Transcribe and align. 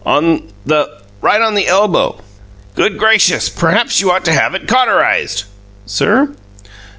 "On 0.03 0.51
the 0.65 0.89
right 1.21 1.39
on 1.39 1.53
the 1.53 1.67
elbow." 1.67 2.19
"Good 2.73 2.97
gracious! 2.97 3.49
Perhaps 3.49 4.01
you 4.01 4.09
ought 4.09 4.25
to 4.25 4.33
have 4.33 4.55
it 4.55 4.67
cauterized." 4.67 5.43
"Sir?" 5.85 6.33